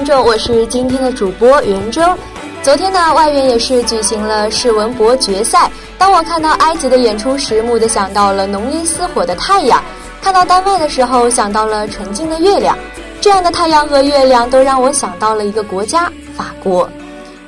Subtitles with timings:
[0.00, 2.16] 观众，我是今天的主播袁征。
[2.62, 5.70] 昨天呢，外援也是举行了世文博决赛。
[5.98, 9.78] 当我看到埃及的演出时，蓦地想到了浓烈似火的太阳；
[10.22, 12.74] 看到丹麦的时候，想到了纯净的月亮。
[13.20, 16.88] 这样的太阳和月亮，都让我想到了一个国家——法国。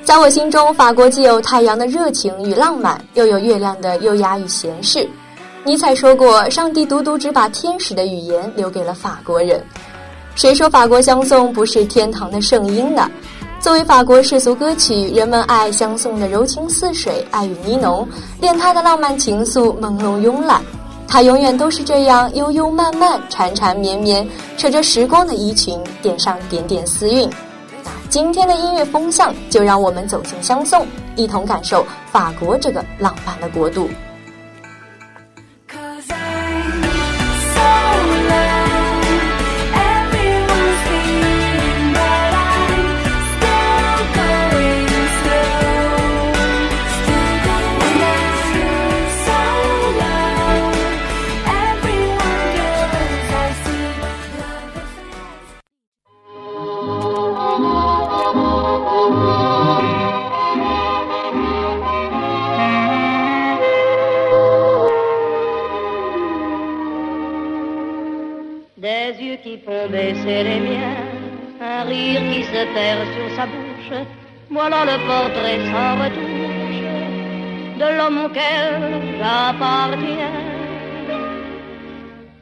[0.05, 5.09] 在我心中，法国既有太阳的热情与浪漫，又有月亮的优雅与闲适。
[5.65, 9.65] 尼采说过：“上帝独独只把天使的语言留给了法国人。”
[10.35, 13.09] 谁说法国香颂不是天堂的圣音呢？
[13.61, 18.09] 作为法国世俗歌曲，人们爱相送的柔情似水，爱与呢浓，
[18.41, 20.63] 恋他的浪漫情愫朦胧慵懒。
[21.07, 27.29] 它永远都是这样悠悠漫漫，缠缠绵绵，扯着时光的衣裙，点上点点丝韵。
[27.85, 33.89] 那今天的音乐风向，就让我们走进相送，一同感受法国这个浪漫的国度。
[75.07, 76.83] Portrait sans retouche
[77.81, 78.73] de l'homme auquel
[79.19, 80.39] j'appartiens.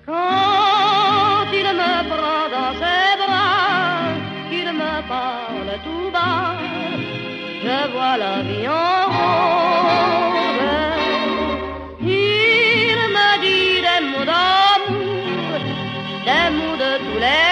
[0.07, 4.11] Quand il me prend dans ses bras,
[4.49, 6.57] qu'il me parle tout bas,
[7.65, 10.21] je vois la vie en rose.
[12.01, 15.61] Il me dit des mots d'amour,
[16.27, 17.51] des mots de tous les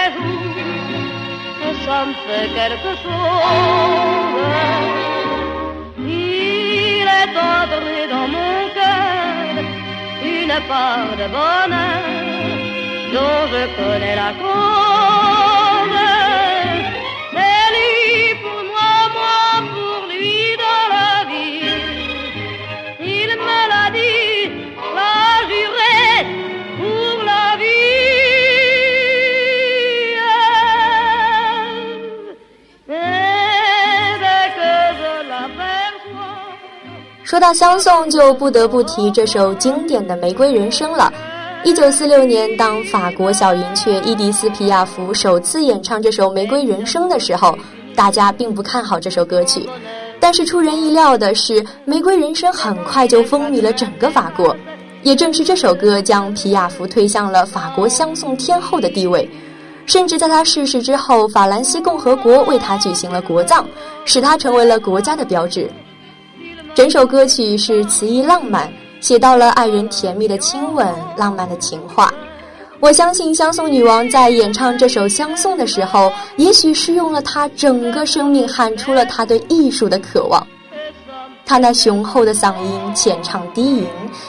[1.89, 4.98] ça me fait quelque chose.
[10.67, 12.03] Part de bonheur
[13.13, 14.88] dont je connais la cause.
[37.29, 41.13] 说到相送，就不得不提这首经典的《玫瑰人生》了。
[41.63, 47.55] 一九四六年，当法国小云雀伊迪丝·皮亚福首次演唱这首《玫瑰人生》的时候，
[47.95, 49.69] 大家并不看好这首歌曲。
[50.19, 54.55] 但是出人意料的是，《玫瑰人生》很快就风靡了整个法国。
[55.03, 59.29] 也正是这首歌，将皮亚福推向了法国相送天后的地位。
[59.85, 63.63] 甚至在他逝世之后，法兰西共和国为他举行了国葬，
[64.03, 65.69] 使他成为了国家的标志。
[66.79, 72.09] 整首歌曲是词意浪漫，写到了爱人甜蜜的亲吻、浪漫的情话。
[72.79, 80.47] 我相信相送女王在演唱这首《相送》的时候，也许是用了她整个生命喊出了她对艺术的渴望。
[81.45, 83.85] 她那雄厚的嗓音浅唱低吟，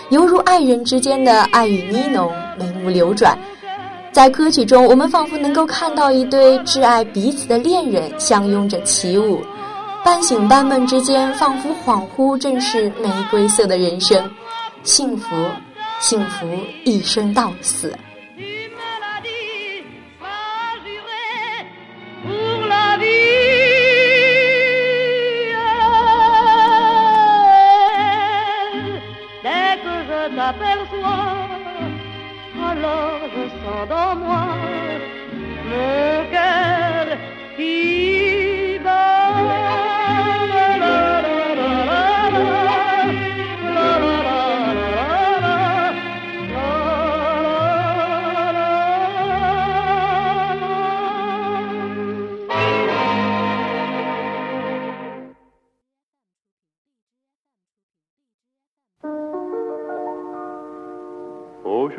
[0.09, 2.29] 犹如爱人之间的爱与呢喃，
[2.59, 3.39] 眉目流转。
[4.11, 9.41] 在歌曲中，我们仿佛能够看到一对挚爱彼此的恋人相拥着起舞。
[10.05, 14.31] 半醒半梦之间，仿佛恍惚，正是玫瑰色的人生，
[14.83, 15.27] 幸福，
[16.01, 16.47] 幸福，
[16.85, 17.95] 一生到死。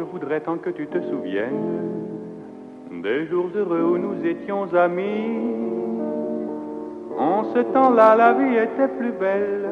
[0.01, 1.79] Je voudrais tant que tu te souviennes
[3.03, 5.37] des jours heureux où nous étions amis.
[7.19, 9.69] En ce temps-là, la vie était plus belle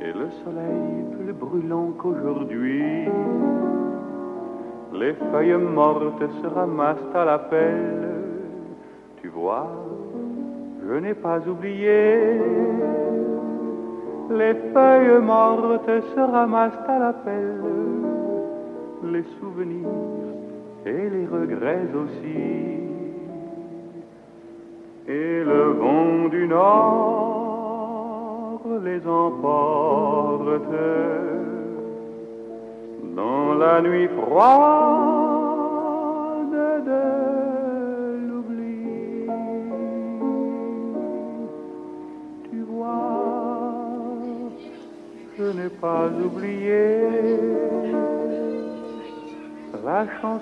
[0.00, 3.04] et le soleil plus brûlant qu'aujourd'hui.
[4.94, 8.08] Les feuilles mortes se ramassent à la pelle.
[9.20, 9.68] Tu vois,
[10.88, 12.40] je n'ai pas oublié.
[14.30, 18.17] Les feuilles mortes se ramassent à la pelle
[19.12, 19.86] les souvenirs
[20.86, 22.78] et les regrets aussi.
[26.48, 27.78] nord
[28.84, 30.72] les emporte
[33.16, 34.48] dans la nuit froide
[36.90, 37.04] de
[38.28, 39.26] l'oubli.
[42.50, 43.20] Tu vois,
[45.36, 47.97] je n'ai pas oublié
[49.88, 50.38] that song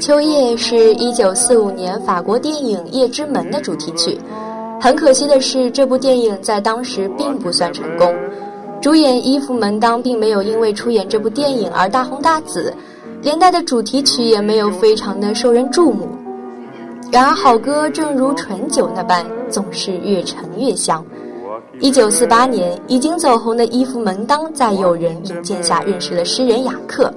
[0.00, 4.18] 秋夜是一九四五年法国电影《夜之门》的主题曲。
[4.80, 8.14] 很可惜的是，这部电影在当时并不算成功。
[8.80, 12.72] 主演伊夫·门当并没有因为出演这部电影而大红大紫，
[13.20, 16.08] 连带的主题曲也没有非常的受人注目。
[17.12, 21.04] 然而，好歌正如醇酒那般，总是越陈越香。
[21.78, 27.12] 一九四八年，已经走红的伊夫·门当在友人引荐下认识了诗人雅克。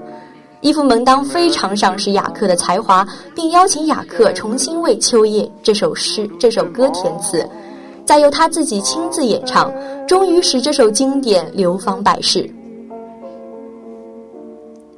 [0.59, 7.48] 伊夫·蒙当非常赏识雅克的才华，并邀请雅克重新为《秋夜》这首诗、这首歌填词，
[8.03, 9.71] 再由他自己亲自演唱，
[10.06, 12.50] 终于使这首经典流芳百世。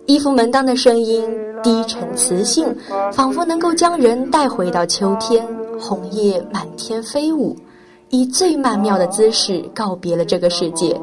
[0.07, 1.23] 伊夫·门当的声音
[1.67, 2.73] 低沉磁性，
[3.11, 5.45] 仿佛能够将人带回到秋天，
[5.77, 7.53] 红叶满天飞舞，
[8.07, 10.97] 以最曼妙的姿势告别了这个世界。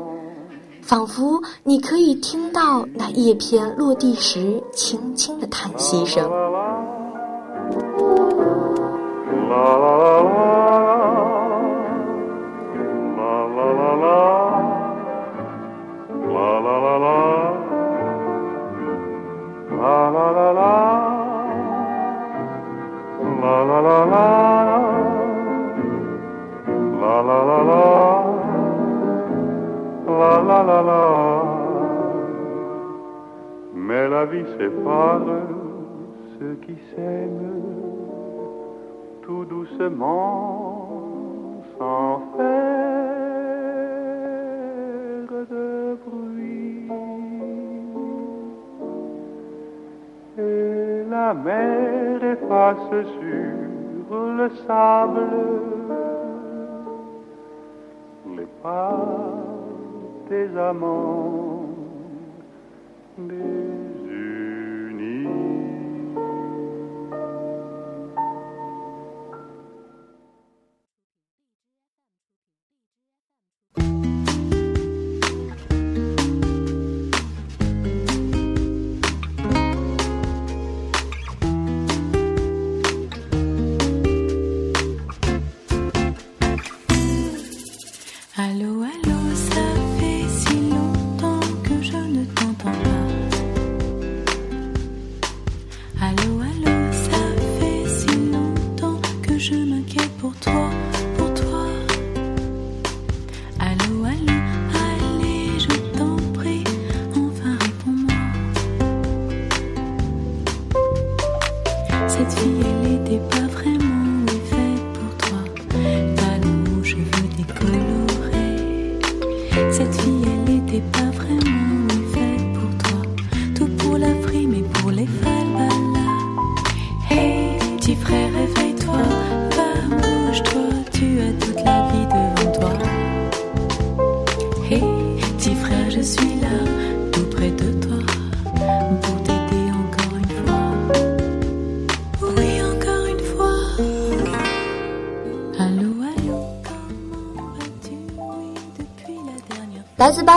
[0.80, 6.30] 仿佛你可以听到那叶片落地时轻轻的叹息声。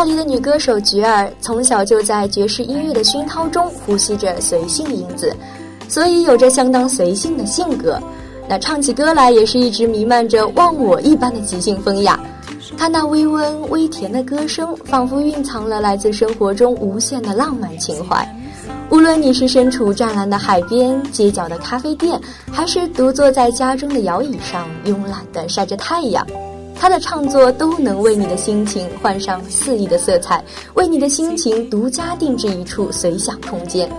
[0.07, 5.35] 黎的女歌手菊儿，从小就在爵士音乐的熏陶中呼吸着随性因子，
[5.89, 8.01] 所以有着相当随性的性格。
[8.47, 12.17] 那唱起歌来也是一直弥漫着忘我一般的即兴风雅。
[12.77, 18.25] 她那微温微甜的歌声，仿佛蕴藏了来自生活中无限的浪漫情怀。
[18.89, 26.25] 无论你是身处湛蓝的海边、街角的咖啡店，还是独坐在家中的摇椅上慵懒地晒着太阳，
[26.79, 30.43] 他的唱作都能为你的心情换上肆意的色彩，
[30.75, 33.89] 为你的心情独家定制一处随想空间。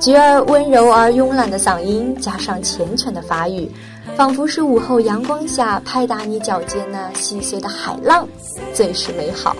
[0.00, 3.70] 菊儿温柔而慵懒的嗓音，加上缱绻的法语，
[4.16, 8.26] 仿佛是午后阳光下拍打你脚尖那细碎的海浪，
[8.74, 9.54] 最是美好。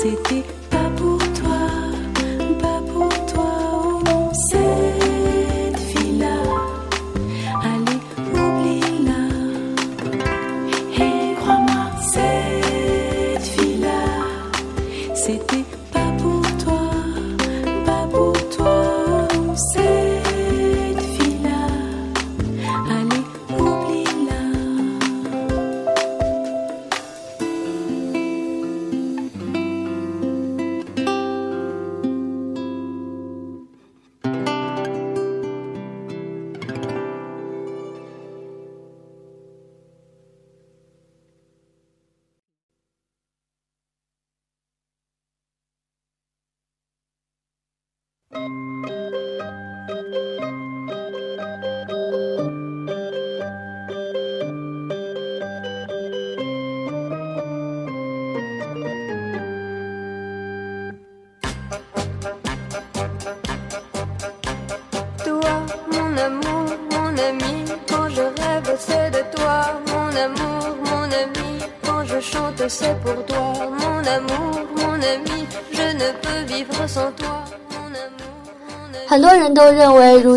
[0.00, 0.57] 很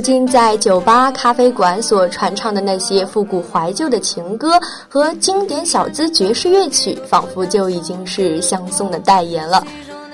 [0.01, 9.63] 今在酒吧、咖啡馆所传唱的那些复古怀旧的情歌和经典小资爵士乐曲，仿佛就已经是相送的代言了。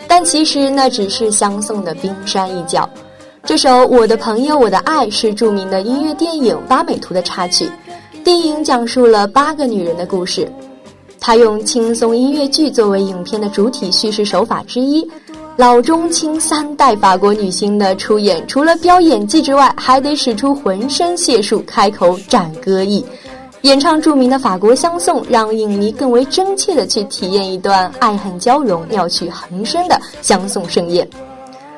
[0.06, 2.88] 但其实那只是相送的冰山一角。
[3.44, 7.72] 这首《我的朋友我的爱》是著名的音乐电影《八美图》的插曲。
[8.24, 10.52] 电影讲述了八个女人的故事，
[11.18, 15.10] 他用轻松音乐剧作为影片的主体叙事手法之一。
[15.58, 23.04] 老中青三代法国女星的出演，除了飙演技之外，还得使出浑身解数，开口展歌艺，
[23.64, 31.08] 演唱著名的法国相送，让影迷更为真切的去体验一段爱恨交融、妙趣横生的相送盛宴。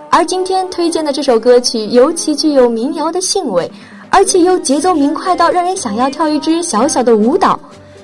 [0.10, 3.72] 而今天推荐的这首歌曲，尤其具有民谣的性味。
[4.12, 7.58] 而且又节奏明快到让人想要跳一支小小的舞蹈，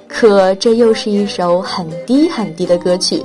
[0.07, 3.23] 可这又是一首很低很低的歌曲，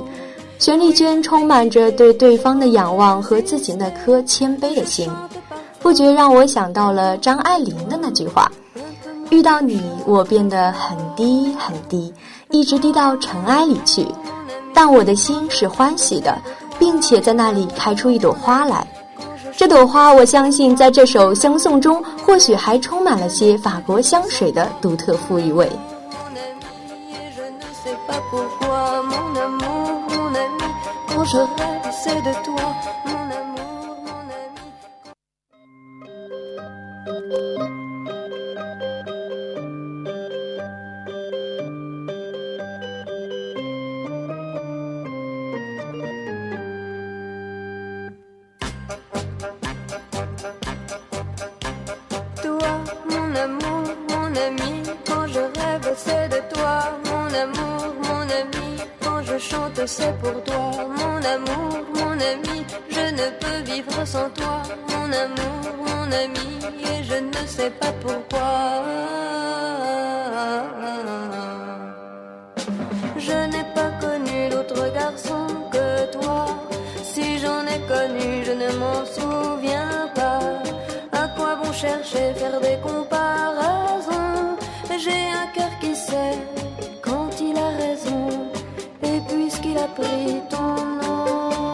[0.61, 5.11] 旋律间充满着对对方的仰望和自己那颗谦卑的心，
[5.79, 8.47] 不觉让我想到了张爱玲的那句话
[9.31, 12.13] ：“遇到你，我变得很低很低，
[12.51, 14.05] 一直低到尘埃里去，
[14.71, 16.37] 但我的心是欢喜的，
[16.77, 18.85] 并且在那里开出一朵花来。”
[19.57, 25.67] 这朵花，我相信在这首相送中，或许还充满了些法国香水的独特馥郁味。
[31.25, 32.75] je rêve, c'est de toi.
[73.27, 76.45] Je n'ai pas connu d'autre garçon que toi.
[77.03, 80.39] Si j'en ai connu, je ne m'en souviens pas.
[81.11, 84.57] À quoi bon chercher, faire des comparaisons?
[85.03, 86.37] J'ai un cœur qui sait
[87.01, 88.27] quand il a raison.
[89.03, 91.73] Et puisqu'il a pris ton nom,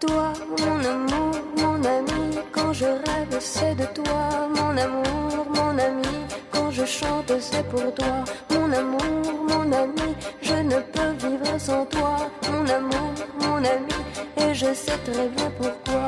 [0.00, 6.16] toi, mon amour, mon ami, quand je rêve, c'est de toi, mon amour, mon ami,
[6.52, 10.14] quand je chante, c'est pour toi, mon amour, mon ami.
[10.42, 12.16] Je ne peux vivre sans toi,
[12.50, 13.98] mon amour, mon ami.
[14.36, 16.06] Et je sais très bien pourquoi.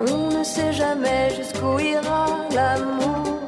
[0.00, 3.40] On ne sait jamais jusqu'où ira l'amour.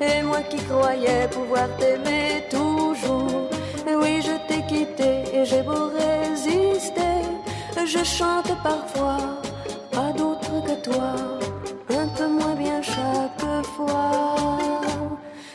[0.00, 3.48] Et moi qui croyais pouvoir t'aimer toujours.
[3.86, 7.18] Oui, je t'ai quitté et j'ai beau résister.
[7.84, 9.18] Je chante parfois
[9.96, 11.14] à d'autres que toi,
[11.90, 14.59] un peu moins bien chaque fois.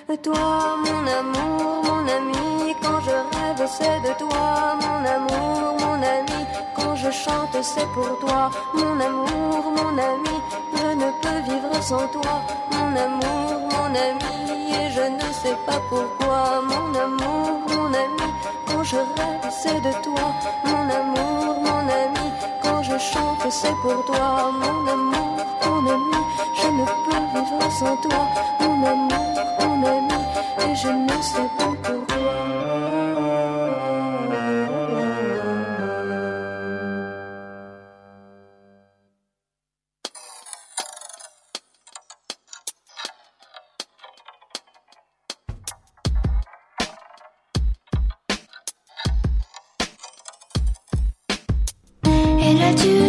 [0.08, 6.46] Toi, mon amour, mon ami, quand je rêve, c'est de toi, mon amour, mon ami.
[6.76, 10.36] Quand je chante, c'est pour toi, mon amour, mon ami.
[10.76, 14.72] Je ne peux vivre sans toi, mon amour, mon ami.
[14.80, 18.30] Et je ne sais pas pourquoi, mon amour, mon ami.
[18.68, 20.34] Quand je rêve, c'est de toi,
[20.66, 22.32] mon amour, mon ami.
[22.62, 25.35] Quand je chante, c'est pour toi, mon amour,
[25.66, 26.18] mon ami.
[26.62, 28.22] Je ne peux vivre sans toi,
[28.60, 29.26] mon amour,
[29.60, 30.20] mon ami.
[30.60, 32.16] Et je ne sais pas pourquoi.
[52.48, 53.05] Elle a du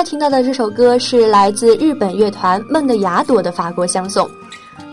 [0.00, 4.26] 在听到的这首歌是来自日本乐团梦的雅朵的法国相送。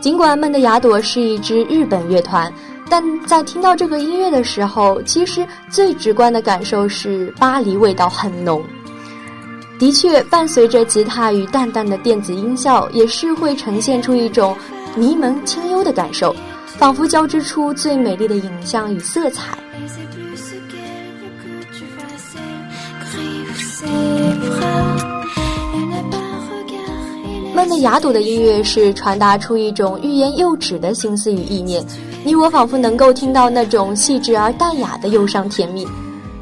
[0.01, 2.53] 尽管梦的雅朵是一支日本乐团，
[2.89, 8.61] 但在听到这个音乐的时候，其实最直观的感受是巴黎味道很浓。
[9.79, 14.57] 的确，伴随着吉他与淡淡的电子音效，也是会呈现出一种
[14.97, 16.35] 迷蒙清幽的感受，
[16.77, 19.57] 仿佛交织出最美丽的影像与色彩。
[27.67, 27.69] Regard.
[27.69, 31.85] Elle 梦的雅朵的音乐是传达出一种欲言又止的心思与意念，
[32.23, 35.85] 你我仿佛能够听到那种细致而淡雅的忧伤甜蜜。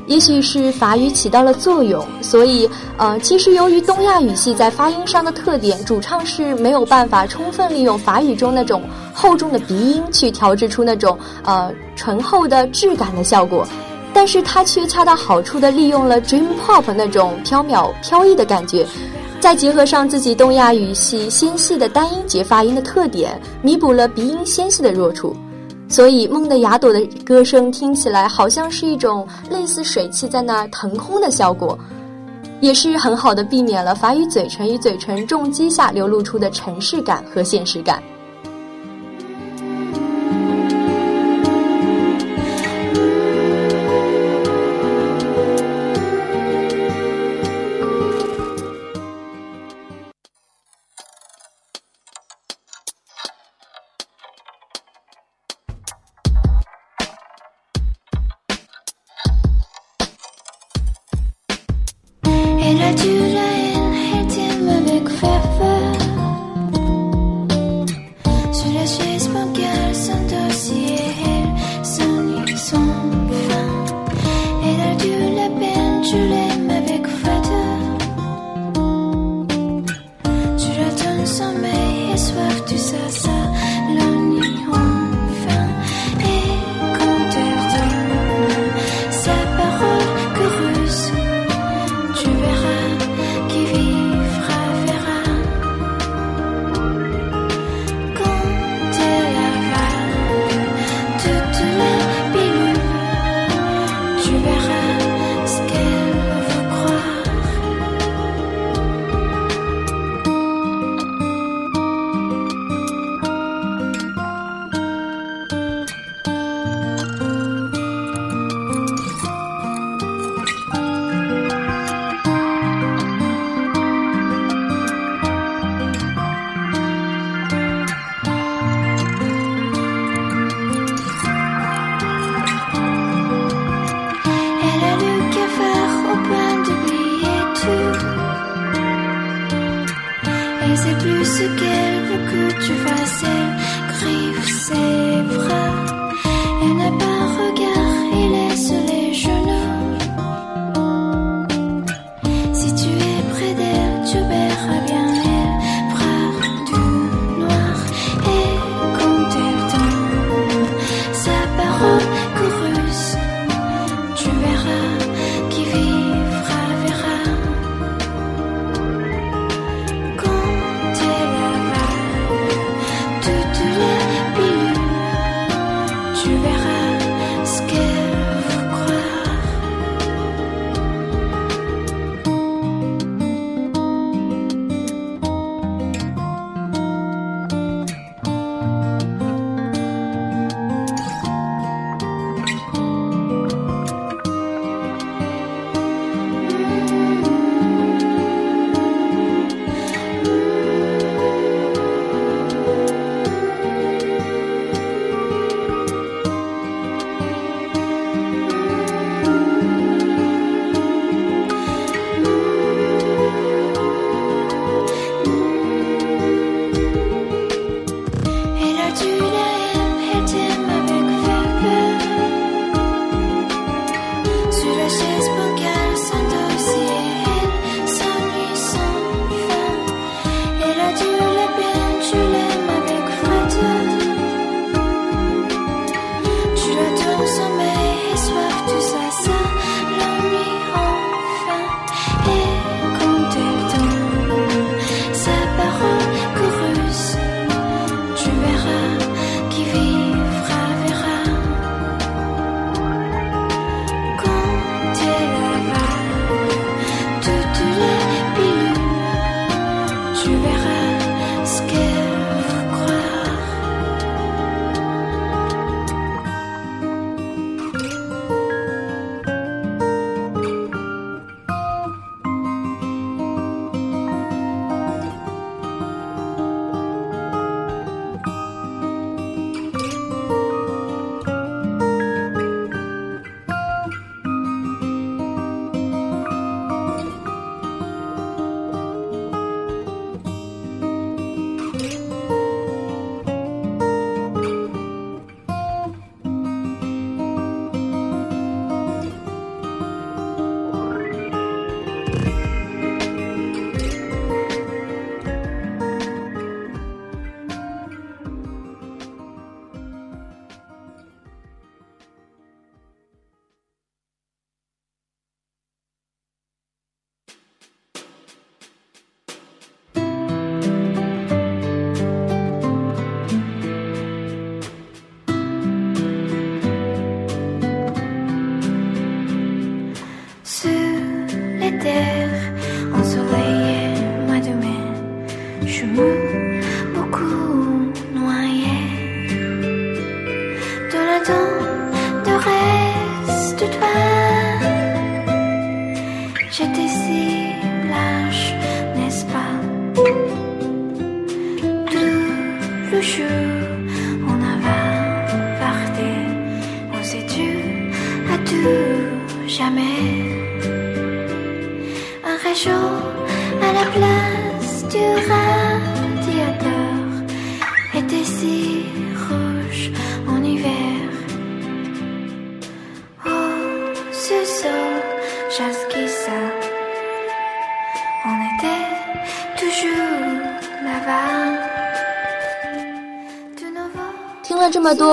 [0.07, 13.67] 也许是法语起到了作用，所以呃，其实由于东亚语系在发音上的特点，主唱是没有办法充分利用法语中那种厚重的鼻音去调制出那种呃醇厚的质感的效果。
[14.13, 18.85] 但是他却恰到好处地利用了 dream pop 那种飘渺飘逸的感觉，
[19.45, 25.35] 再结合上自己东亚语系纤细的单音节发音的特点，弥补了鼻音纤细的弱处。
[25.87, 31.77] 所以，梦的雅朵的歌声听起来好像是一种类似水汽在那儿腾空的效果，
[32.59, 38.01] 也是很好的避免了法语嘴唇与嘴唇重击下流露出的尘世感和现实感。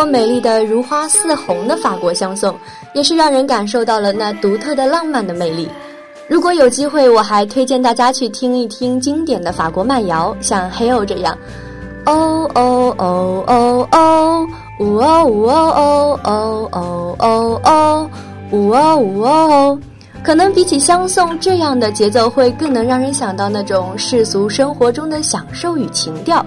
[0.07, 2.55] 美丽的如花似红的法国相送，
[2.95, 5.69] 也是让人感受到了那独特的浪漫的魅力。
[6.29, 11.37] 如果有机会，我还推荐大家去听一听经典的法国慢摇，像《Hell》这样。
[12.07, 14.47] 哦哦哦哦哦，
[14.81, 18.11] 呜哦呜哦哦哦哦哦哦，
[18.51, 19.79] 呜哦呜哦。
[20.25, 26.45] 可能比起相送这样的节奏，会更能让人想到那种世俗生活中的享受与情调。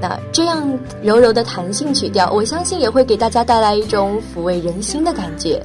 [0.00, 5.64] 那这样柔柔的弹性曲调，我相信也会给大家带来一种抚慰人心的感觉。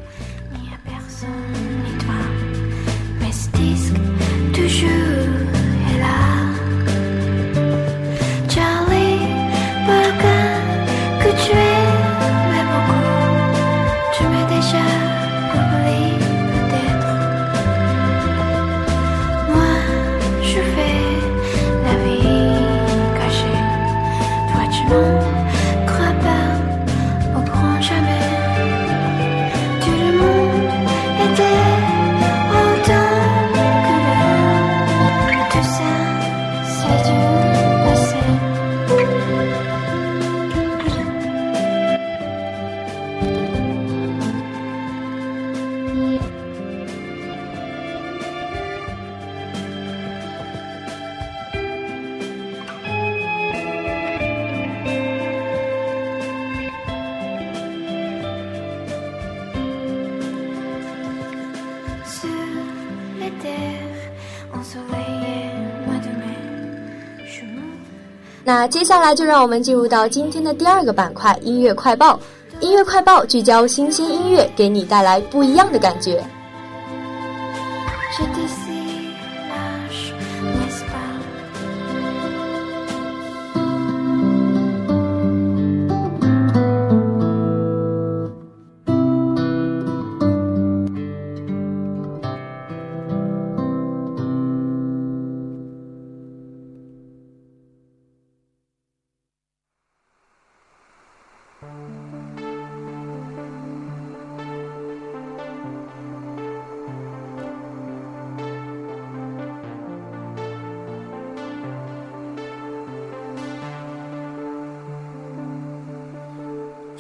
[68.72, 72.18] 接下来就让我们进入到今天的第二个板块——音乐快报。
[72.62, 76.24] 音乐快报聚焦新鲜音乐，给你带来不一样的感觉。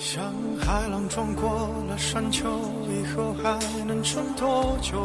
[0.03, 2.49] 像海浪撞过了山丘，
[2.89, 4.97] 以后还能撑多久？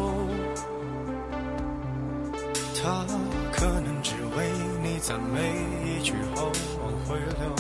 [2.83, 3.05] 他
[3.53, 4.51] 可能只为
[4.83, 5.53] 你赞美
[5.85, 6.51] 一句后
[6.83, 7.55] 往回流。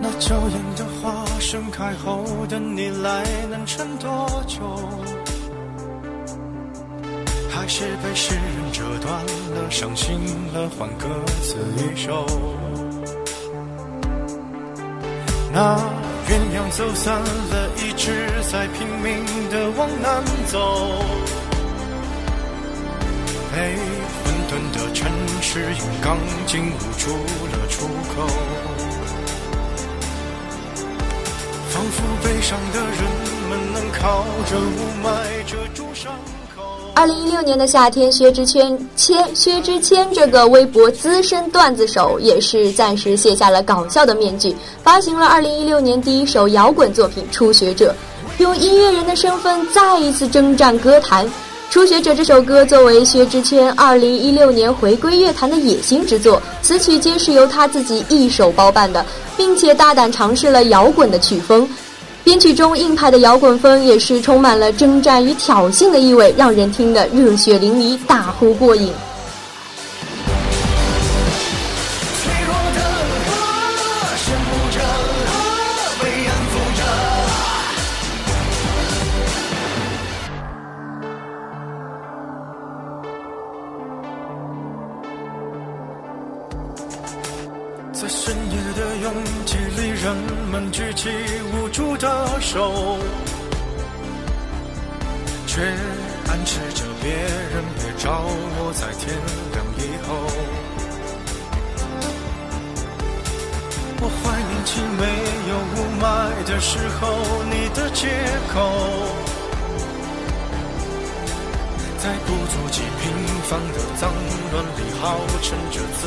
[0.00, 4.62] 那娇艳的花盛开后，等你来能撑多久？
[7.50, 10.20] 还是被诗人折断了，伤心
[10.54, 11.08] 了，换歌
[11.42, 12.24] 词一首。
[15.58, 15.74] 那
[16.28, 21.02] 鸳鸯走散了，一直在拼命的往南走。
[23.50, 23.74] 被
[24.20, 27.10] 混沌的城市用钢筋捂住
[27.52, 28.28] 了出口，
[31.70, 33.00] 仿佛悲伤的人
[33.48, 35.06] 们能靠着雾霾
[35.46, 36.12] 遮住伤。
[36.96, 47.94] 二零一六年的夏天，薛之谦谦薛之谦这个微博资深段子手也是暂时卸下了搞笑的面具，发行了二零一六年第一首摇滚作品《初学者》，
[48.42, 51.26] 用音乐人的身份再一次征战歌坛。
[51.68, 59.04] 《初学者》这首歌作为薛之谦二零一六年回归乐坛的野心之作，词曲皆是由他自己一手包办的，
[59.36, 61.68] 并且大胆尝试了摇滚的曲风。
[62.26, 68.92] 编曲中硬派的摇滚风也是充满了征战与挑衅的意味，让人听得热血淋漓，大呼过瘾。
[87.92, 89.14] 在深夜的拥
[89.46, 90.14] 挤里，人
[90.50, 91.08] 们举起
[91.54, 92.98] 无助的手，
[95.48, 95.60] 却
[96.28, 99.02] 暗示着别人别找我，在天
[99.52, 100.08] 亮以后。
[103.98, 105.04] 我怀念起没
[105.50, 106.06] 有雾霾
[106.46, 107.02] 的时候，
[107.50, 108.06] 你的借
[108.54, 108.54] 口，
[111.98, 113.04] 在不足几平
[113.48, 114.14] 方的脏
[114.52, 115.02] 乱里，号
[115.42, 116.00] 称着自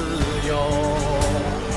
[0.47, 1.68] 由。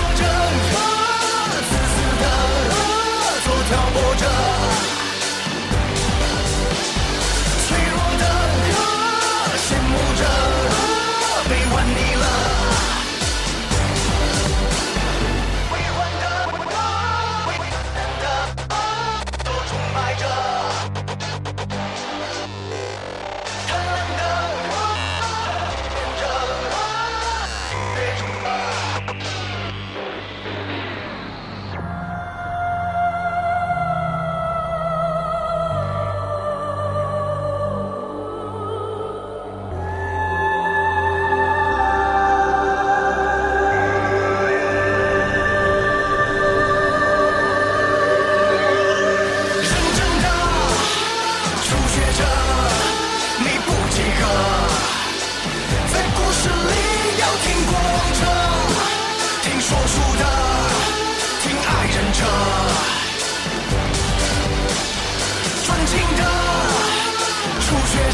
[0.00, 0.89] 说着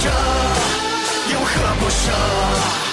[0.07, 0.13] 初学者，
[1.33, 2.86] 有何不舍？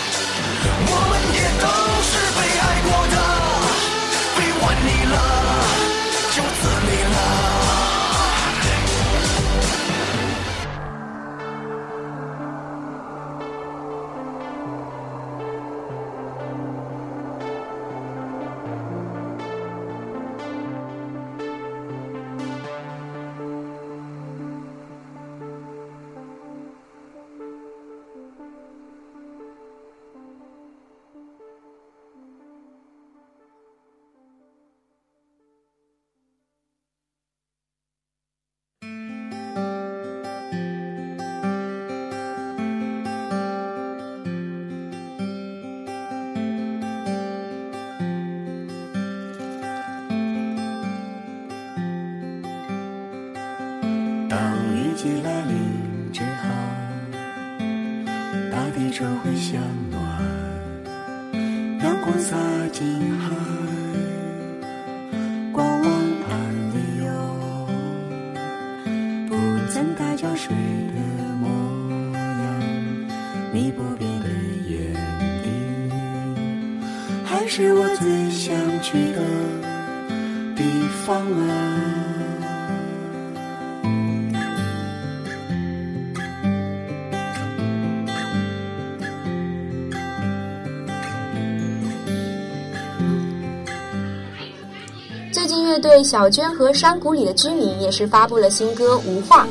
[95.74, 99.44] 乐队小娟和山谷里的居民也是发布了新歌《无话》。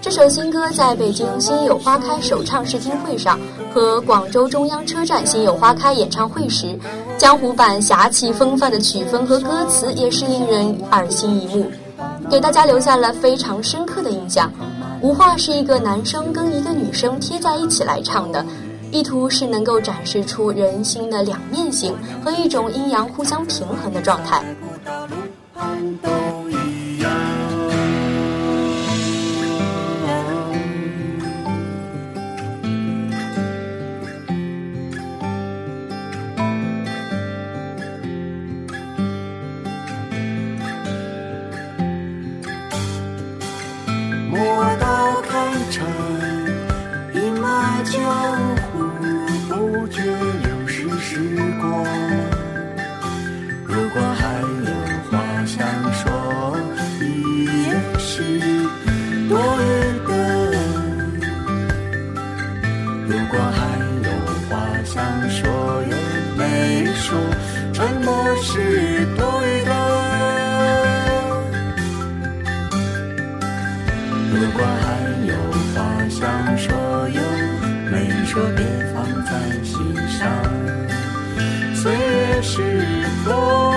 [0.00, 3.38] 这首新歌在北京心有花开首唱试听会上
[3.74, 6.74] 和广州中央车站心有花开演唱会时，
[7.18, 11.70] 江湖版侠气风范的曲风和歌词也是令人耳心一目，
[12.30, 14.50] 给大家留下了非常深刻的印象。
[15.06, 18.42] 《无话》是一个男生跟一个女生贴在一起来唱的，
[18.90, 24.42] 意图是能够展示出人心的两面性和一种阴阳互相平衡的状态。
[25.94, 26.25] 都
[82.58, 83.75] 月是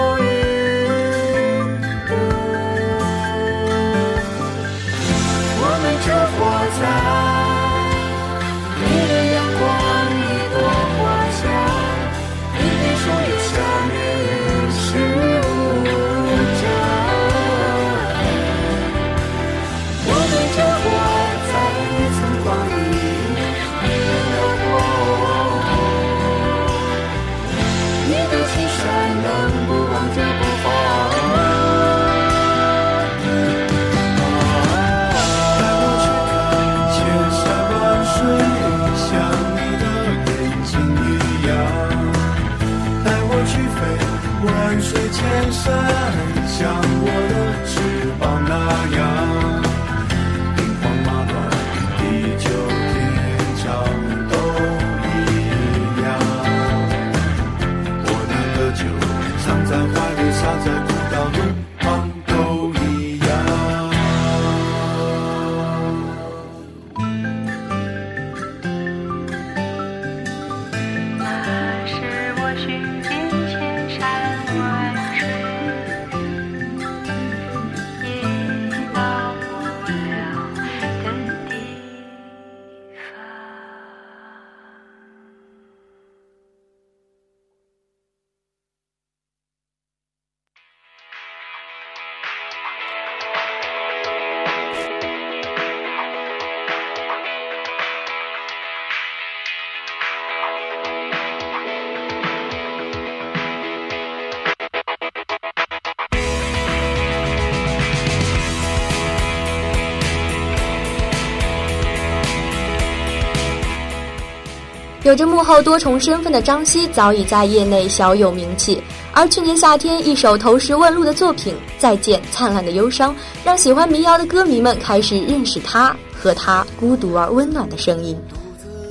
[115.10, 118.80] 有着幕后多重身份的张希早已在业内小有名气，
[119.12, 123.12] 而去年夏天一首投石问路的作品《再见灿烂的忧伤》，
[123.44, 128.16] 让喜欢民谣的歌迷们开始认识他和他孤独而温暖的声音。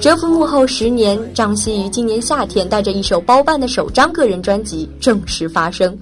[0.01, 5.97] 蛰伏幕后十年，张希于今年夏天带着一首包办的首张个人专辑正式发声，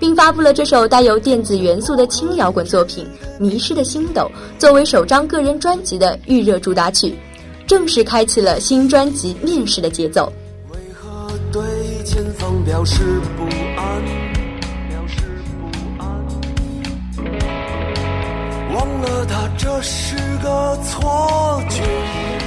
[0.00, 3.06] 并发布了这首带有电子元素的轻摇滚作品
[3.40, 4.22] 《迷失的星斗》
[4.58, 7.16] 作为首张个人专辑的预热主打曲。
[7.70, 10.32] 正式开启了新专辑面试的节奏。
[10.72, 11.62] 为何对
[12.04, 13.44] 前方表示不
[13.76, 14.02] 安？
[14.88, 15.22] 表示
[15.60, 16.04] 不安。
[18.74, 22.39] 忘了他这是个错觉。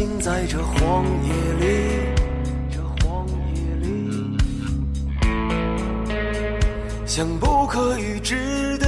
[0.00, 1.30] 行在这荒野
[1.60, 1.66] 里，
[2.70, 4.34] 这荒野里，
[7.04, 8.78] 像不可预知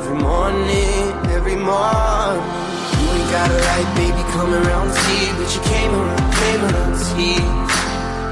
[0.00, 2.40] Every morning, every morning.
[2.96, 5.28] You ain't got a right, baby, come around tea.
[5.36, 7.44] But you came around, came around tea.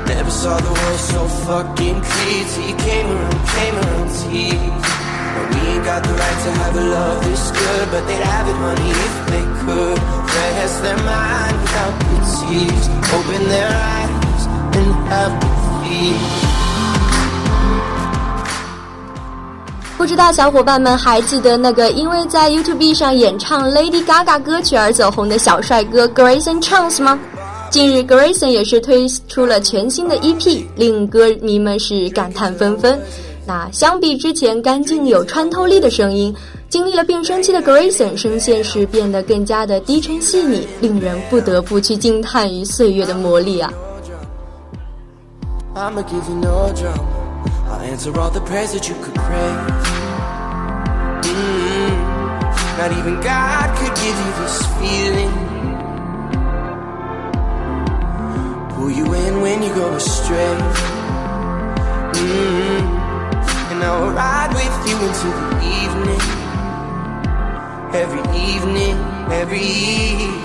[0.09, 4.57] Never saw the world so fucking clear till you came around, came around tea.
[4.57, 8.49] And we ain't got the right to have a love this good, but they'd have
[8.49, 9.99] it, honey, if they could.
[10.33, 14.43] Rest their mind without pities, open their eyes
[14.73, 15.37] and have
[15.85, 16.68] faith.
[19.99, 27.19] 不知道小伙伴们还记得那个因为在 YouTube 上演唱 Lady Gaga 歌曲而走红的小帅哥 Grayson Chance 吗？
[27.69, 32.97] 近日，Grayson 也是推出了全新的 EP，令歌迷们是感叹纷纷。
[33.45, 36.33] 那相比之前干净有穿透力的声音，
[36.69, 43.73] 经历了变声期的 Grayson 声线是变得更加的低沉细腻，令人不得不去惊叹于岁月的魔力啊
[45.75, 47.18] ！I'ma give you no drama.
[47.89, 49.53] Answer all the prayers that you could pray.
[51.25, 51.93] mm
[52.77, 55.33] Not even God could give you this feeling.
[58.77, 60.55] Pull you in when you go astray.
[62.13, 62.85] mm
[63.73, 66.25] And I'll ride with you into the evening.
[67.97, 68.97] Every evening,
[69.33, 70.37] every evening.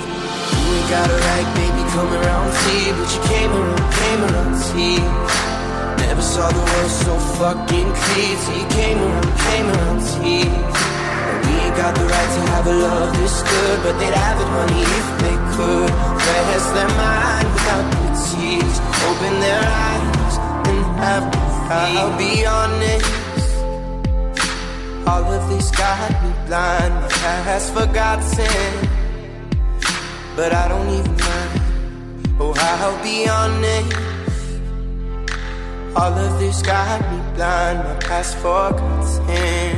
[0.48, 4.54] You ain't got a right, baby, come around tea, but you came around, came around
[4.72, 5.53] tea.
[6.14, 10.00] Never saw the world so fucking clear till you came around, came around.
[10.22, 14.38] And we ain't got the right to have a love this good, but they'd have
[14.38, 15.90] it, honey, if they could.
[16.54, 18.78] Rest their mind without the tears,
[19.10, 20.38] open their eyes
[20.70, 21.26] and have.
[21.74, 23.10] I'll be honest.
[25.10, 28.88] All of this got me blind, my past forgotten.
[30.36, 32.38] But I don't even mind.
[32.40, 34.23] Oh, I'll be honest.
[35.96, 39.78] All of this got me blind, my past forgotten.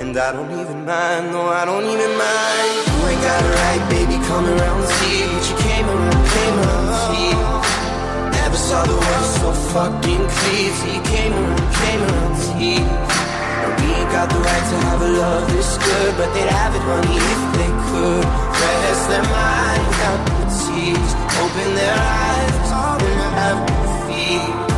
[0.00, 2.72] And I don't even mind, no, I don't even mind.
[2.88, 6.56] You ain't got it right, baby, come around and see what you came around, came
[6.64, 7.32] around see.
[8.40, 12.80] Never saw the world so fucking clear, till you came around, came around to see.
[12.80, 16.72] And we ain't got the right to have a love this good, but they'd have
[16.72, 18.24] it, honey, if they could.
[18.24, 22.72] Rest their mind without the tears, open their eyes
[23.04, 23.93] and have
[24.24, 24.73] you.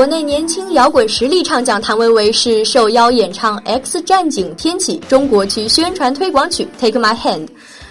[0.00, 7.46] 国内年轻摇滚实力唱将谭维维是受邀演唱《X 战警：天启》中国区宣传推广曲《Take My Hand》。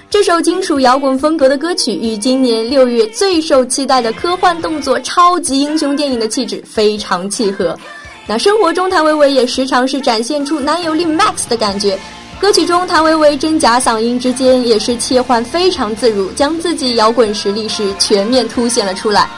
[0.10, 7.78] 这首金属摇滚风格的歌曲与今年六月最受期待的科幻动作超级英雄电影的气质非常契合。
[8.26, 11.96] 那生活中，谭维维也时常是展现出男友力 max 的感觉。
[12.42, 19.30] 歌曲中，谭维维真假嗓音之间也是切换非常自如，将自己摇滚实力是全面凸显了出来。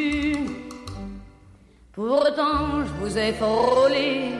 [1.93, 4.33] Pourtant, je vous ai frôlé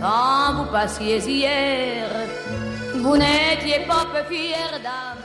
[0.00, 2.06] quand vous passiez hier.
[3.02, 5.18] Vous n'étiez pas peu fière d'âme.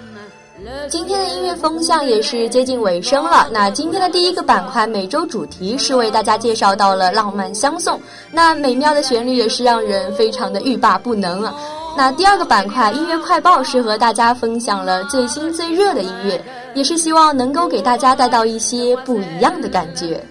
[0.63, 3.49] Le 今天的音乐风向也是接近尾声了。
[3.51, 7.99] 那今天的第一个板块每周主题是为大家介绍到了浪漫相送，
[8.32, 11.53] 那美妙的旋律也是让人非常的欲罢不能啊。
[11.97, 16.39] 那第二个板块音乐快报是和大家分享了最新最热的音乐，
[16.74, 20.21] 也是希望能够给大家带到一些不一样的感觉。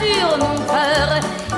[0.00, 1.08] sur mon cœur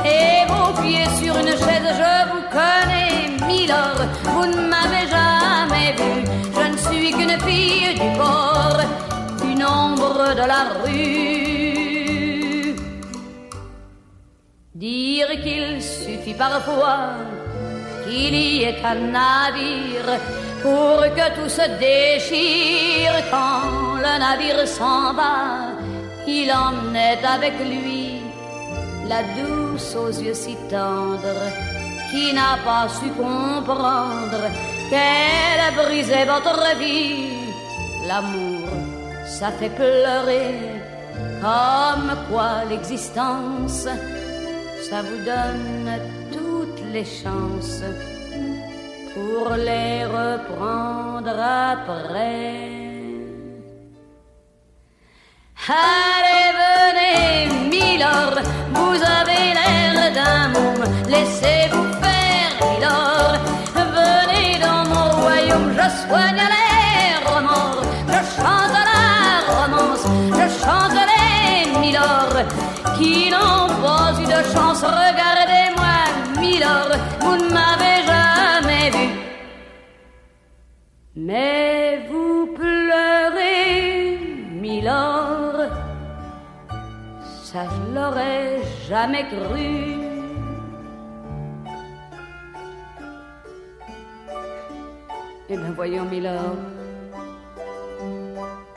[0.05, 3.15] et mon pied sur une chaise, je vous connais,
[3.47, 6.13] Milord, vous ne m'avez jamais vu,
[6.57, 8.81] je ne suis qu'une fille du port,
[9.45, 11.23] une ombre de la rue.
[14.75, 17.15] Dire qu'il suffit parfois
[18.05, 20.11] qu'il y ait un navire
[20.63, 25.73] pour que tout se déchire quand le navire s'en va.
[26.27, 28.02] Il emmenait avec lui
[29.13, 31.49] la douce aux yeux si tendres
[32.11, 34.45] qui n'a pas su comprendre
[34.91, 37.53] qu'elle brisait votre vie.
[38.09, 38.69] L'amour,
[39.39, 40.55] ça fait pleurer
[41.47, 43.87] comme quoi l'existence
[44.89, 45.91] ça vous donne
[46.37, 47.85] toutes les chances
[49.15, 51.37] pour les reprendre
[51.75, 52.73] après.
[55.69, 58.39] Allez, venez, Milord,
[58.75, 63.37] vous avez l'air d'un môme, laissez-vous faire, Milord.
[63.75, 69.05] Venez dans mon royaume, je soigne les remords, je chante la
[69.55, 70.05] romance,
[70.39, 72.39] je chante les Milord
[72.99, 74.83] qui n'ont pas eu de chance.
[74.83, 75.97] Regardez-moi,
[76.41, 79.09] Milord, vous ne m'avez jamais vu.
[81.17, 81.72] Mais
[87.53, 89.71] ça je l'aurais jamais cru.
[95.51, 96.57] Eh bien voyons Milord,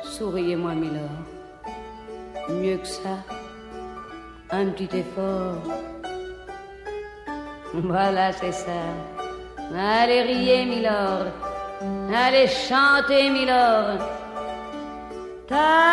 [0.04, 1.24] souriez-moi Milord,
[2.50, 3.18] mieux que ça,
[4.52, 5.62] un petit effort.
[7.74, 8.82] Voilà c'est ça.
[9.74, 11.28] Allez riez Milord,
[12.14, 14.02] allez chanter Milord.
[15.48, 15.86] Ta.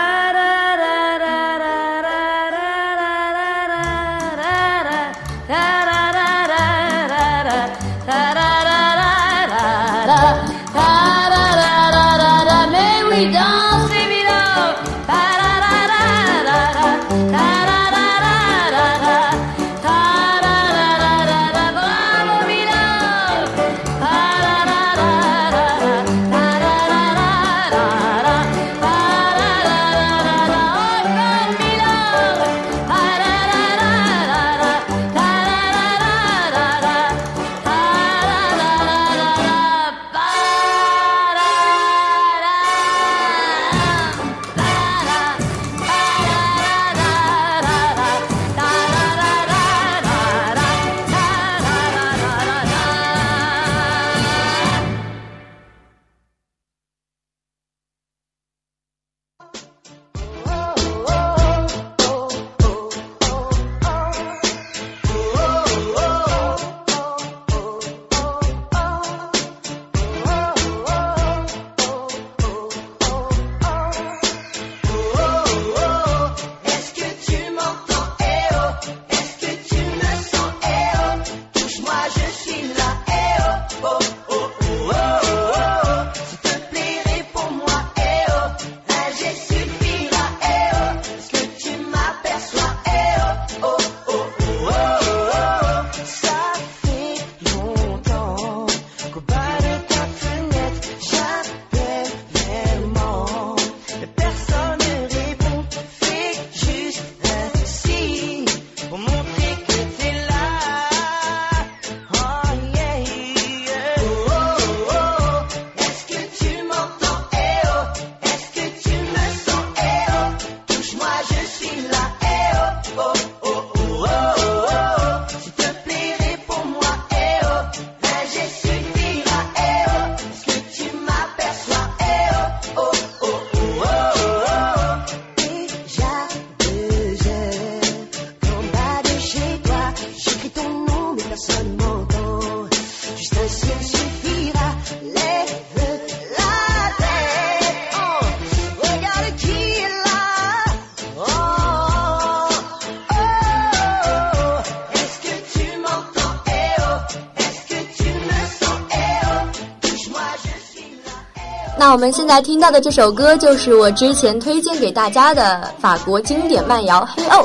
[161.83, 167.45] 那我们现在听到的这首歌就是我之前推荐给大家的法国经典慢摇《黑欧》。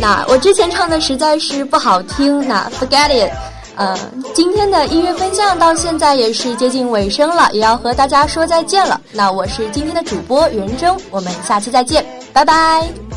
[0.00, 3.30] 那我之前唱的实在是不好听，那 forget it。
[3.76, 3.96] 呃，
[4.34, 9.00] 今天的音乐分享到现在也是接近尾声了，也要和大家说再见了。
[9.12, 13.09] 那我是今天的主播袁征，我们下期再见，拜拜。